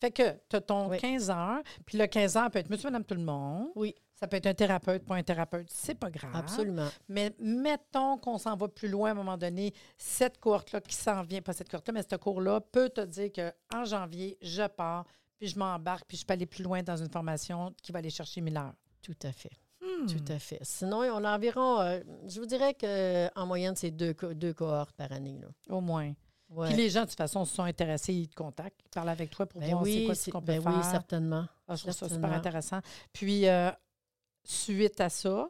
[0.00, 0.98] Fait que tu as ton Oui.
[0.98, 3.68] 15 heures, puis le 15 heures peut être monsieur, madame, tout le monde.
[3.76, 6.34] Oui, Ça peut être un thérapeute, pas un thérapeute, c'est pas grave.
[6.34, 6.88] absolument.
[7.08, 11.22] Mais mettons qu'on s'en va plus loin à un moment donné, cette courte-là qui s'en
[11.22, 15.04] vient, pas cette courte-là, mais ce cours-là peut te dire qu'en janvier, je pars,
[15.38, 18.10] puis je m'embarque, puis je peux aller plus loin dans une formation qui va aller
[18.10, 18.74] chercher 1000 heures.
[19.00, 19.50] Tout à fait.
[20.02, 20.06] Hmm.
[20.26, 20.58] Tout à fait.
[20.62, 24.94] Sinon, on a environ, euh, je vous dirais qu'en moyenne, c'est deux, co- deux cohortes
[24.96, 25.38] par année.
[25.40, 25.48] Là.
[25.74, 26.12] Au moins.
[26.50, 26.68] Ouais.
[26.68, 29.30] Puis les gens, de toute façon, se sont intéressés, ils te contactent, ils parlent avec
[29.30, 30.72] toi pour Ben voir c'est oui, quoi c'est- ce qu'on peut ben faire.
[30.76, 31.46] oui, certainement.
[31.66, 32.80] Ah, je trouve ça super intéressant.
[33.12, 33.70] Puis, euh,
[34.44, 35.48] suite à ça,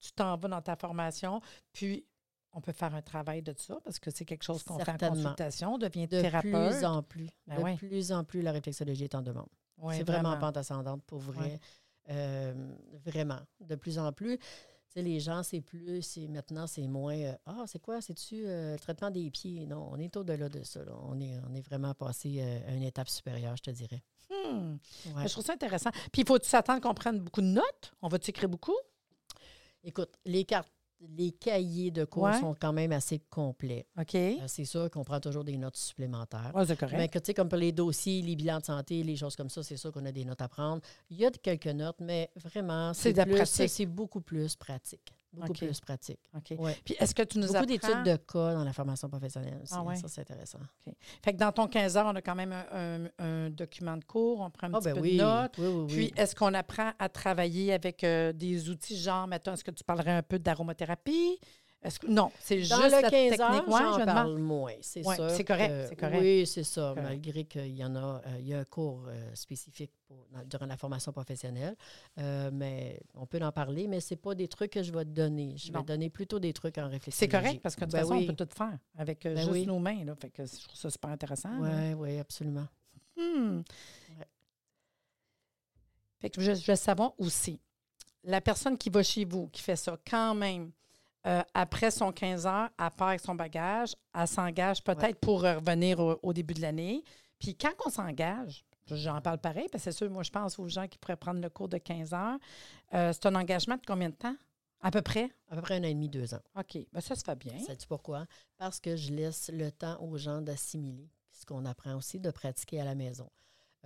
[0.00, 1.40] tu t'en vas dans ta formation,
[1.72, 2.06] puis
[2.52, 5.10] on peut faire un travail de ça parce que c'est quelque chose qu'on fait en
[5.10, 6.50] consultation, on devient De thérapeute.
[6.50, 7.28] plus en plus.
[7.46, 9.48] Ben de plus en plus, la réflexologie est en demande.
[9.92, 11.58] C'est vraiment, en pente ascendante pour vrai.
[12.08, 12.54] Euh,
[13.04, 13.40] vraiment.
[13.60, 14.38] De plus en plus.
[14.96, 17.16] Les gens, c'est plus, c'est maintenant, c'est moins.
[17.16, 18.00] euh, ah, c'est quoi?
[18.00, 19.64] C'est-tu euh, le traitement des pieds?
[19.66, 20.84] Non, on est au-delà de ça.
[20.84, 20.92] là.
[21.04, 24.02] On, est, on est vraiment passé euh, à une étape supérieure, je te dirais.
[24.28, 24.78] Hmm.
[25.14, 25.28] Ouais.
[25.28, 25.90] Je trouve ça intéressant.
[26.12, 27.92] Puis, il faut-tu s'attendre qu'on prenne beaucoup de notes?
[28.02, 28.76] On va-tu écrire beaucoup?
[29.84, 30.72] Écoute, les cartes,
[31.08, 32.38] les cahiers de cours Ouais.
[32.40, 33.86] sont quand même assez complets.
[33.98, 34.14] OK.
[34.14, 36.52] Euh, c'est sûr qu'on prend toujours des notes supplémentaires.
[36.54, 36.96] Ouais, c'est correct.
[36.98, 39.48] Mais que, tu sais, comme pour les dossiers, les bilans de santé, les choses comme
[39.48, 40.82] ça, c'est sûr qu'on a des notes à prendre.
[41.10, 43.44] Il y a de- quelques notes, mais vraiment, C'est plus-.
[43.46, 45.14] C'est beaucoup plus pratique.
[45.32, 46.18] Beaucoup plus pratique.
[46.36, 46.58] OK.
[46.58, 46.76] Ouais.
[46.84, 47.66] Puis est-ce que tu nous Beaucoup apprends...
[47.66, 49.72] d'études de cas dans la formation professionnelle aussi.
[49.76, 49.94] Ah ouais?
[49.96, 50.58] Ça, c'est intéressant.
[51.22, 54.04] Fait que dans ton 15 heures, on a quand même un, un- un document de
[54.04, 55.16] cours, on prend un Ah, petit ben peu oui.
[55.16, 55.54] de notes.
[55.58, 59.62] Oui, oui, Puis, est-ce qu'on apprend à travailler avec euh, des outils genre, mettons, est-ce
[59.64, 61.38] que tu parlerais un peu d'aromathérapie?
[61.82, 62.06] Que...
[62.08, 63.40] Non, c'est juste le la 15 technique.
[63.40, 65.96] heures, Ouais, j'en je parle moins, c'est Ouais, c'est correct.
[66.20, 67.02] Oui, c'est ça, Correct.
[67.02, 70.44] malgré qu'il y en a, euh, il y a un cours euh, spécifique pour- dans-
[70.44, 71.74] durant la formation professionnelle,
[72.18, 75.10] Euh, mais on peut en parler, mais c'est pas des trucs que je vais te
[75.10, 75.54] donner.
[75.56, 75.80] Je Non.
[75.80, 77.18] vais donner plutôt des trucs en réflexion.
[77.18, 78.26] C'est correct parce que de toute Ben façon, oui.
[78.28, 79.66] on peut tout faire avec Ben juste oui.
[79.66, 80.04] nos mains.
[80.04, 80.14] Là.
[80.16, 81.50] Fait que je trouve ça super intéressant.
[81.60, 82.66] Oui, oui, absolument.
[83.16, 83.58] Hmm.
[84.18, 84.26] Ouais.
[86.20, 87.58] Fait que je, je veux savoir aussi,
[88.22, 90.70] la personne qui va chez vous, qui fait ça quand même,
[91.26, 96.00] euh, après son 15 heures, à part avec son bagage, elle s'engage peut-être pour revenir
[96.00, 97.02] au, au début de l'année.
[97.38, 100.68] Puis quand on s'engage, j'en parle pareil, parce que c'est sûr, moi, je pense aux
[100.68, 102.38] gens qui pourraient prendre le cours de 15 heures.
[102.94, 104.36] Euh, c'est un engagement de combien de temps?
[104.82, 105.30] À peu près?
[105.50, 106.40] À peu près un an et demi, deux ans.
[106.58, 106.78] OK.
[106.92, 107.58] Ben ça se fait bien.
[107.58, 108.24] Sais-tu pourquoi?
[108.56, 112.80] Parce que je laisse le temps aux gens d'assimiler ce qu'on apprend aussi, de pratiquer
[112.80, 113.28] à la maison.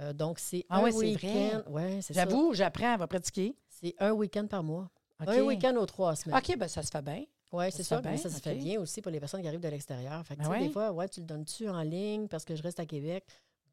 [0.01, 1.63] Euh, donc, c'est Ah un ouais, week-end.
[2.01, 2.15] Ça.
[2.15, 3.57] J'avoue, j'apprends, elle va pratiquer.
[3.69, 4.89] C'est un week-end par mois.
[5.29, 5.35] OK.
[5.39, 6.39] Un week-end aux trois semaines.
[6.39, 7.25] OK, ben ça se fait bien.
[7.53, 7.97] Oui, Ça c'est se ça.
[7.99, 10.25] fait mais bien, ça se fait bien aussi pour les personnes qui arrivent de l'extérieur.
[10.27, 10.67] Fait que, Ben ouais.
[10.67, 13.25] Des fois, ouais, tu le donnes-tu en ligne parce que je reste à Québec?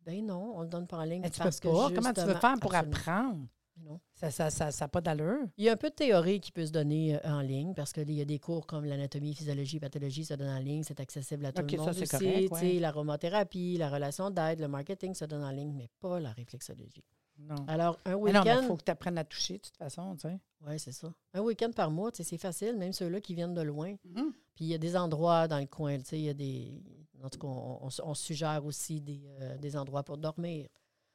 [0.06, 1.22] Ben non, on ne le donne pas en ligne.
[1.22, 1.90] Mais tu peux parce pas.
[1.90, 2.98] que Comment tu veux faire pour Absolument.
[2.98, 3.46] apprendre?
[3.84, 4.00] Non.
[4.14, 5.40] Ça n'a ça, ça, ça pas d'allure.
[5.58, 7.92] Il y a un peu de théorie qui peut se donner euh, en ligne parce
[7.94, 11.46] qu'il y a des cours comme l'anatomie, physiologie, pathologie, ça donne en ligne, c'est accessible
[11.48, 12.26] à tout OK, le ça, monde c'est aussi.
[12.26, 12.80] correct, Tu sais, ouais.
[12.80, 17.04] L'aromathérapie, la relation d'aide, le marketing, ça donne en ligne, mais pas la réflexologie.
[17.50, 17.66] Non.
[17.68, 20.16] Alors, un non, mais il week-end, faut que tu apprennes à toucher, de toute façon,
[20.16, 20.40] tu sais.
[20.68, 21.12] oui, c'est ça.
[21.34, 23.96] Un week-end par mois, c'est facile, même ceux-là qui viennent de loin.
[24.06, 24.32] Mhm.
[24.56, 26.82] Puis il y a des endroits dans le coin, tu sais, il y a des...
[27.24, 30.68] En tout cas, on, on- on suggère aussi des, euh, des endroits pour dormir.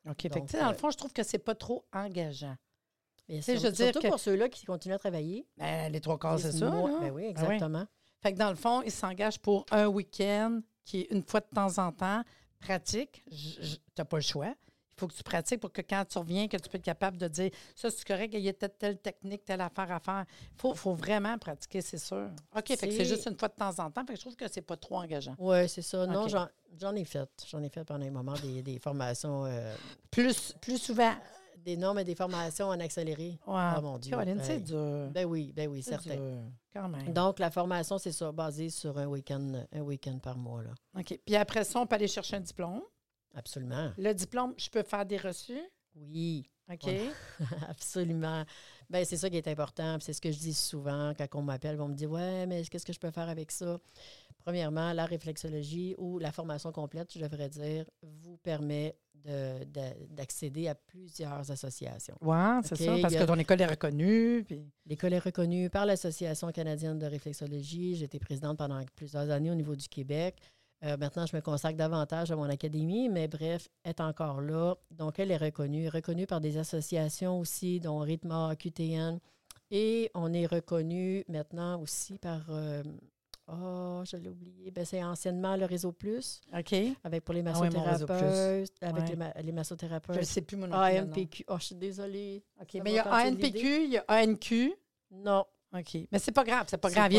[0.08, 0.22] OK.
[0.22, 2.56] Fait Donc, tu sais, dans le euh, fond, je trouve que c'est pas trop engageant.
[3.28, 3.34] Je
[3.68, 5.46] veux surtout pour ceux-là qui continuent à travailler.
[5.56, 6.66] Ben, les trois quarts, c'est ça.
[6.66, 6.98] là.
[7.00, 7.86] Ben oui, Ah exactement.
[8.22, 11.46] Fait que dans le fond, ils s'engagent pour un week-end qui est une fois de
[11.52, 12.22] temps en temps
[12.60, 13.24] pratique.
[13.28, 14.54] Tu n'as pas le choix.
[14.96, 17.18] Il faut que tu pratiques pour que quand tu reviens, que tu peux être capable
[17.18, 20.24] de dire ça, c'est correct, il y a telle, telle technique, telle affaire à faire.
[20.54, 22.30] Il faut, faut vraiment pratiquer, c'est sûr.
[22.56, 24.06] OK, fait que c'est juste une fois de temps en temps.
[24.06, 25.34] Fait que je trouve que c'est pas trop engageant.
[25.38, 26.06] Oui, c'est ça.
[26.06, 26.30] Non, OK.
[26.30, 26.48] j'en,
[26.80, 27.28] j'en ai fait.
[27.46, 29.44] J'en ai fait pendant un moment des, des formations.
[29.44, 29.74] euh,
[30.10, 31.12] Plus, plus souvent.
[31.58, 33.38] des non, mais des formations en accéléré.
[33.46, 33.70] Ouais.
[33.76, 34.12] Oh mon Dieu.
[34.12, 35.10] Caroline, c'est dur.
[35.10, 36.16] Ben oui, ben oui, C'est certain.
[36.16, 36.38] dur,
[36.72, 37.12] Quand même.
[37.12, 40.62] Donc, la formation, c'est ça, basée sur un week-end, un week-end par mois.
[40.62, 40.70] Là.
[40.98, 41.18] OK.
[41.26, 42.80] Puis après ça, on peut aller chercher un diplôme.
[43.36, 43.92] Absolument.
[43.98, 45.60] Le diplôme, je peux faire des reçus?
[45.94, 46.88] Oui, OK.
[47.68, 48.44] Absolument.
[48.90, 49.98] Ben, c'est ça qui est important.
[50.00, 51.80] C'est ce que je dis souvent quand on m'appelle.
[51.80, 53.78] On me dit Ouais, mais qu'est-ce que je peux faire avec ça?
[54.38, 60.68] Premièrement, la réflexologie ou la formation complète, je devrais dire, vous permet de- de- d'accéder
[60.68, 62.16] à plusieurs associations.
[62.20, 64.44] Ouais, c'est ça, parce a- que ton école est reconnue.
[64.44, 64.70] Puis...
[64.86, 67.96] L'école est reconnue par l'Association canadienne de réflexologie.
[67.96, 70.36] J'ai été présidente pendant plusieurs années au niveau du Québec.
[70.84, 74.74] Euh, maintenant, je me consacre davantage à mon académie, mais bref, elle est encore là.
[74.90, 75.88] Donc, elle est reconnue.
[75.88, 79.18] Reconnue par des associations aussi, dont Rhythma, QTN.
[79.70, 82.42] Et on est reconnu maintenant aussi par.
[82.50, 82.82] euh,
[83.48, 84.70] oh, je l'ai oublié.
[84.70, 86.74] Ben, c'est anciennement le Réseau Plus, OK.
[87.04, 88.70] avec pour les Ah oui, massothérapeutes.
[88.82, 89.08] avec Ouais.
[89.10, 90.24] les, ma- les Je ne massothérapeutes.
[90.24, 90.76] sais plus mon nom.
[90.76, 91.44] AMPQ.
[91.48, 92.44] Oh, je suis désolée.
[92.60, 92.68] OK.
[92.72, 94.74] Ça Mais il y a ANPQ, il y a ANQ.
[95.10, 95.98] Non, OK.
[96.12, 97.12] Mais c'est pas grave, c'est pas grave.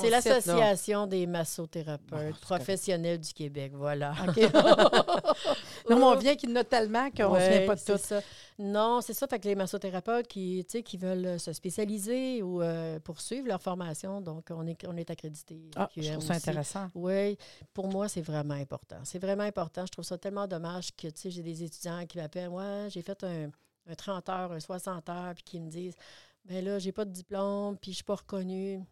[0.00, 3.72] C'est l'Association des massothérapeutes professionnels du Québec.
[3.74, 4.14] Voilà.
[4.28, 4.36] OK.
[5.90, 7.80] non, mais on vient qu'il y en a tellement qu'on ne Ouais, souvient pas de
[7.80, 7.98] tout.
[7.98, 8.20] ça.
[8.58, 9.26] Non, c'est ça.
[9.26, 14.20] Fait que les massothérapeutes qui, qui veulent euh, se spécialiser ou euh, poursuivre leur formation,
[14.20, 15.70] donc on est, on est accrédité.
[15.74, 16.48] Ah, je trouve ça aussi.
[16.50, 16.88] intéressant.
[16.94, 17.36] Oui,
[17.72, 18.98] pour moi, c'est vraiment important.
[19.04, 19.86] C'est vraiment important.
[19.86, 23.02] Je trouve ça tellement dommage que, tu sais, j'ai des étudiants qui m'appellent, ouais, j'ai
[23.02, 23.48] fait un,
[23.90, 25.96] un 30 heures, un 60 heures, puis qui me disent,
[26.44, 28.82] ben là, j'ai pas de diplôme, puis je suis pas reconnue.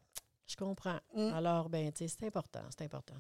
[0.47, 0.99] Je comprends.
[1.15, 1.33] Mm.
[1.35, 3.15] Alors, ben, tu sais, c'est important, c'est important.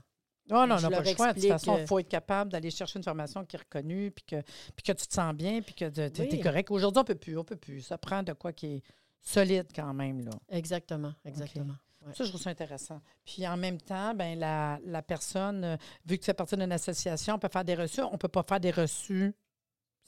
[0.50, 1.32] Oh non, on Je n'a pas le choix.
[1.32, 4.24] De toute façon, il faut être capable d'aller chercher une formation qui est reconnue, puis
[4.24, 4.42] que,
[4.74, 6.40] puis que tu te sens bien, puis que tu es, Oui.
[6.40, 6.70] correct.
[6.70, 7.82] Aujourd'hui, on ne peut plus, on peut plus.
[7.82, 8.82] Ça prend de quoi qui est
[9.20, 10.24] solide quand même.
[10.24, 10.32] Là.
[10.48, 11.74] Exactement, exactement.
[12.04, 12.12] Ouais.
[12.14, 13.00] Ça, je trouve ça intéressant.
[13.24, 16.72] Puis en même temps, ben, la, la personne, euh, vu que tu fais partie d'une
[16.72, 18.00] association, peut faire des reçus.
[18.02, 19.32] On ne peut pas faire des reçus.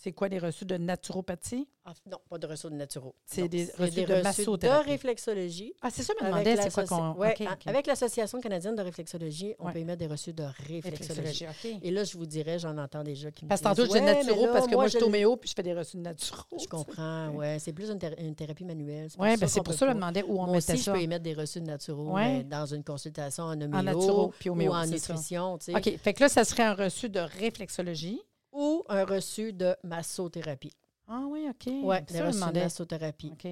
[0.05, 1.67] C'est quoi les reçus de naturopathie?
[1.87, 3.15] Ah, non, pas de reçus de naturaux.
[3.25, 5.73] C'est des reçus des de reçus de réflexologie.
[5.81, 7.13] Ah, c'est ça, je me demandais, c'est quoi qu'on.
[7.15, 7.35] ouais.
[7.65, 9.73] Avec l'Association canadienne de réflexologie, on Ouais.
[9.73, 11.47] peut émettre des reçus de réflexologie.
[11.83, 14.47] Et là, je vous dirais, j'en entends déjà qui me Parce que tantôt, mais naturo
[14.53, 16.45] parce que moi, je suis je homéo puis je fais des reçus de naturo.
[16.61, 17.59] Je comprends, ouais.
[17.59, 19.09] C'est plus une, thé- une thérapie manuelle.
[19.11, 20.77] pour Oui, ben, c'est pour peut ça que je me demandais où on mettait aussi,
[20.81, 20.93] je ça.
[20.93, 21.67] peux émettre des reçus de
[22.15, 24.33] mais dans une consultation en homéo, naturo
[24.69, 24.87] ou en ça.
[24.87, 25.97] nutrition, OK.
[25.97, 28.21] Fait que là, ça serait un reçu de réflexologie.
[28.55, 30.73] Ou un reçu de massothérapie.
[31.07, 31.67] Ah oui, OK.
[31.67, 33.33] Oui, me reçus de massothérapie.
[33.33, 33.49] OK.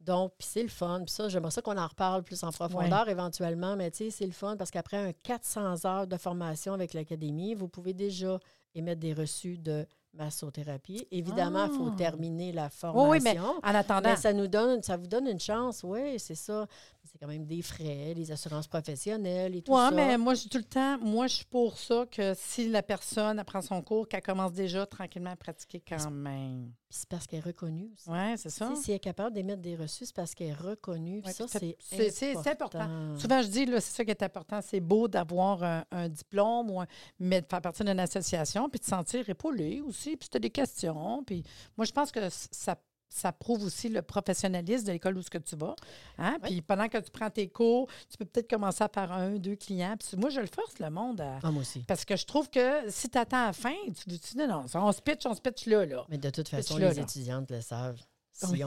[0.00, 1.02] Donc, puis c'est le fun.
[1.04, 4.26] Puis ça, j'aimerais ça qu'on en reparle plus en profondeur éventuellement, mais tu sais, c'est
[4.26, 8.38] le fun parce qu'après un 400 heures de formation avec l'Académie, vous pouvez déjà
[8.74, 11.06] émettre des reçus de massothérapie.
[11.10, 11.96] Évidemment, il faut Ah.
[11.96, 13.10] terminer la formation.
[13.10, 16.18] Oui, oui, mais en attendant, Mais ça nous donne, ça vous donne une chance, oui,
[16.18, 16.66] c'est ça.
[17.04, 19.90] C'est quand même des frais, les assurances professionnelles et tout Oui, ça.
[19.90, 23.38] mais moi, je tout le temps, moi, je suis pour ça que si la personne
[23.38, 26.72] apprend son cours, qu'elle commence déjà tranquillement à pratiquer quand même.
[26.90, 28.10] Puis c'est parce qu'elle est reconnue aussi.
[28.10, 28.74] Oui, c'est ça.
[28.74, 31.22] Si elle est capable d'émettre des reçus, c'est parce qu'elle est reconnue.
[31.24, 31.76] Ouais, ça, c'est
[32.40, 32.80] c'est important.
[33.16, 34.60] Souvent, je dis, là, c'est ça qui est important.
[34.60, 36.88] C'est beau d'avoir un, un diplôme, ou un-
[37.20, 40.36] mais de faire partie d'une association, puis de se sentir épaulé aussi, puis si tu
[40.36, 41.22] as des questions.
[41.24, 41.44] Puis
[41.76, 42.76] moi, je pense que ça,
[43.10, 45.74] ça prouve aussi le professionnalisme de l'école où ce que tu vas.
[46.18, 46.38] Hein?
[46.42, 46.50] Oui.
[46.50, 49.56] Puis pendant que tu prends tes cours, tu peux peut-être commencer à faire un, deux
[49.56, 49.96] clients.
[49.98, 51.38] Puis moi, je le force le monde à.
[51.42, 51.80] Ah, moi aussi.
[51.80, 54.64] Parce que je trouve que si tu attends à la fin, tu dis, non, non,
[54.72, 56.06] on se pitch, on se pitch là, là.
[56.08, 57.02] Mais de toute façon, les là.
[57.02, 58.00] étudiantes le savent.
[58.48, 58.62] Oui.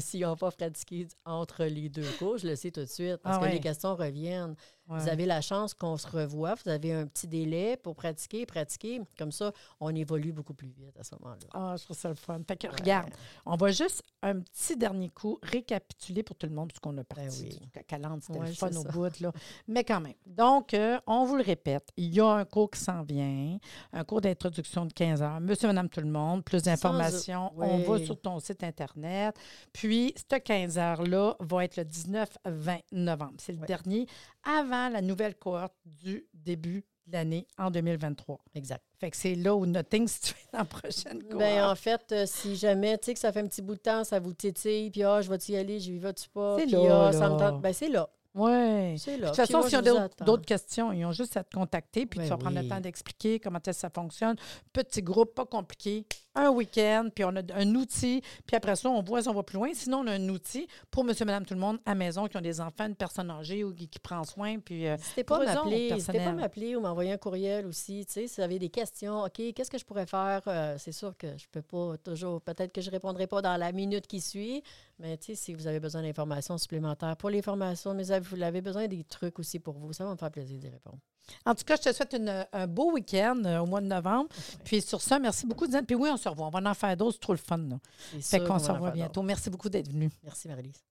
[0.00, 3.16] S'ils n'ont pas pratiqué entre les deux cours, je le sais tout de suite.
[3.22, 4.54] Parce Ah que les questions reviennent.
[4.92, 4.98] Ouais.
[5.00, 6.54] Vous avez la chance qu'on se revoie.
[6.54, 9.00] Vous avez un petit délai pour pratiquer, pratiquer.
[9.18, 11.38] Comme ça, on évolue beaucoup plus vite à ce moment-là.
[11.54, 12.40] Ah, je trouve ça le fun.
[12.46, 12.74] Fait que, Ouais.
[12.78, 13.10] regarde,
[13.46, 17.04] on va juste un petit dernier coup récapituler pour tout le monde ce qu'on a
[17.04, 17.22] parti.
[17.24, 17.48] Ben oui.
[17.48, 19.32] du c'était Ouais, le fun au bout, là.
[19.66, 20.14] Mais quand même.
[20.26, 23.58] Donc, euh, on vous le répète, il y a un cours qui s'en vient,
[23.92, 25.40] un cours d'introduction de 15 heures.
[25.40, 29.36] Monsieur, madame, tout le monde, plus d'informations, on va sur ton site Internet.
[29.72, 33.34] Puis, ce 15 heures-là va être le 19-20 novembre.
[33.38, 34.06] C'est le dernier
[34.44, 38.38] avant la nouvelle cohorte du début de l'année en 2023.
[38.54, 38.82] Exact.
[38.98, 41.38] Fait que c'est là où nothing situé dans la prochaine cohorte.
[41.38, 43.80] Ben, en fait, euh, si jamais, tu sais, que ça fait un petit bout de
[43.80, 47.08] temps, ça vous tétille, puis ah, je vais-y aller, j'y vais-tu pas, C'est puis là,
[47.08, 48.08] ah, ça me tont- Ben, c'est là.
[48.34, 48.98] Oui.
[48.98, 52.06] C'est De toute façon, s'ils ont je d'autres- questions, ils ont juste à te contacter,
[52.06, 54.36] puis tu Ben vas prendre le temps d'expliquer comment ça fonctionne.
[54.72, 56.06] Petit groupe, pas compliqué.
[56.34, 59.42] Un week-end, puis on a un outil, puis après ça, on voit si on va
[59.42, 59.68] plus loin.
[59.74, 62.38] Sinon, on a un outil pour monsieur, madame, tout le monde à la maison qui
[62.38, 64.58] ont des enfants, une personne âgée ou qui, qui prend soin.
[64.58, 66.76] Puis, euh, N'hésitez pas à m'appeler.
[66.76, 68.06] Ou m'envoyer un courriel aussi.
[68.06, 70.40] Tu sais, si vous avez des questions, OK, qu'est-ce que je pourrais faire?
[70.46, 73.56] Euh, c'est sûr que je peux pas toujours, peut-être que je ne répondrai pas dans
[73.58, 74.62] la minute qui suit,
[74.98, 78.62] mais tu sais, si vous avez besoin d'informations supplémentaires pour les formations, mais vous avez
[78.62, 80.98] besoin des trucs aussi pour vous, ça va me faire plaisir d'y répondre.
[81.46, 84.28] En tout cas, je te souhaite une- un beau week-end euh, au mois de novembre.
[84.64, 85.86] Puis sur ça, merci beaucoup, Diane.
[85.86, 86.46] Puis oui, on se revoit.
[86.46, 87.12] On va en faire d'autres.
[87.14, 87.58] C'est trop le fun.
[87.58, 87.76] Là.
[88.20, 89.22] C'est Fait sûr qu'on se revoit bientôt.
[89.22, 90.10] Merci beaucoup d'être venu.
[90.24, 90.82] Merci, Marie-Lise.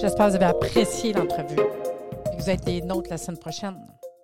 [0.00, 1.56] J'espère que vous avez apprécié l'entrevue.
[1.56, 3.76] Puis que vous êtes des nôtres la semaine prochaine.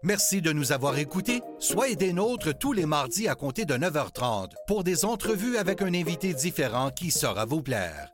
[0.04, 1.42] Merci de nous avoir écoutés.
[1.58, 5.92] Soyez des nôtres tous les mardis à compter de 9h30 pour des entrevues avec un
[5.94, 8.13] invité différent qui saura vous plaire.